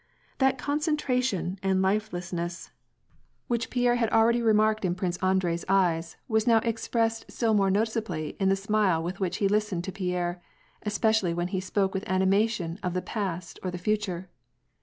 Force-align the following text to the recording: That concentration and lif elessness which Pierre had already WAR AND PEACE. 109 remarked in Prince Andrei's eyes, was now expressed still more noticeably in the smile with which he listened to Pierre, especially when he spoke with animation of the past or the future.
That 0.39 0.57
concentration 0.57 1.59
and 1.61 1.79
lif 1.79 2.09
elessness 2.09 2.71
which 3.45 3.69
Pierre 3.69 3.97
had 3.97 4.09
already 4.09 4.41
WAR 4.41 4.49
AND 4.49 4.57
PEACE. 4.57 4.63
109 4.63 4.65
remarked 4.65 4.85
in 4.85 4.95
Prince 4.95 5.17
Andrei's 5.17 5.65
eyes, 5.69 6.17
was 6.27 6.47
now 6.47 6.57
expressed 6.63 7.31
still 7.31 7.53
more 7.53 7.69
noticeably 7.69 8.35
in 8.39 8.49
the 8.49 8.55
smile 8.55 9.03
with 9.03 9.19
which 9.19 9.37
he 9.37 9.47
listened 9.47 9.83
to 9.83 9.91
Pierre, 9.91 10.41
especially 10.81 11.35
when 11.35 11.49
he 11.49 11.59
spoke 11.59 11.93
with 11.93 12.09
animation 12.09 12.79
of 12.81 12.95
the 12.95 13.03
past 13.03 13.59
or 13.61 13.69
the 13.69 13.77
future. 13.77 14.27